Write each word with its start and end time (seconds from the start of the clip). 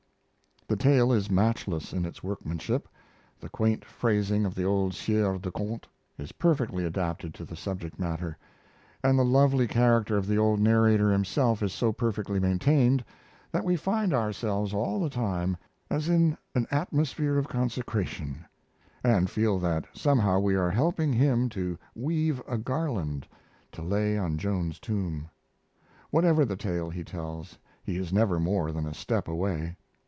The 0.67 0.77
tale 0.77 1.11
is 1.11 1.29
matchless 1.29 1.91
in 1.91 2.05
its 2.05 2.23
workmanship. 2.23 2.87
The 3.41 3.49
quaint 3.49 3.83
phrasing 3.83 4.45
of 4.45 4.55
the 4.55 4.63
old 4.63 4.93
Sieur 4.93 5.37
de 5.37 5.51
Conte 5.51 5.85
is 6.17 6.31
perfectly 6.31 6.85
adapted 6.85 7.33
to 7.33 7.43
the 7.43 7.57
subject 7.57 7.99
matter, 7.99 8.37
and 9.03 9.19
the 9.19 9.25
lovely 9.25 9.67
character 9.67 10.15
of 10.15 10.27
the 10.27 10.37
old 10.37 10.61
narrator 10.61 11.11
himself 11.11 11.61
is 11.61 11.73
so 11.73 11.91
perfectly 11.91 12.39
maintained 12.39 13.03
that 13.51 13.65
we 13.65 13.75
find 13.75 14.13
ourselves 14.13 14.73
all 14.73 15.01
the 15.01 15.09
time 15.09 15.57
as 15.89 16.07
in 16.07 16.37
an 16.55 16.65
atmosphere 16.71 17.37
of 17.37 17.49
consecration, 17.49 18.45
and 19.03 19.29
feel 19.29 19.59
that 19.59 19.83
somehow 19.91 20.39
we 20.39 20.55
are 20.55 20.71
helping 20.71 21.11
him 21.11 21.49
to 21.49 21.77
weave 21.95 22.41
a 22.47 22.57
garland 22.57 23.27
to 23.73 23.81
lay 23.81 24.17
on 24.17 24.37
Joan's 24.37 24.79
tomb. 24.79 25.29
Whatever 26.11 26.45
the 26.45 26.55
tale 26.55 26.89
he 26.89 27.03
tells, 27.03 27.57
he 27.83 27.97
is 27.97 28.13
never 28.13 28.39
more 28.39 28.71
than 28.71 28.85
a 28.87 28.93
step 28.93 29.27
away. 29.27 29.75